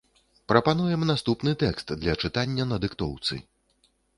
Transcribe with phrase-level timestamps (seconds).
[0.51, 3.33] Прапануем наступны тэкст для чытання на дыктоўцы.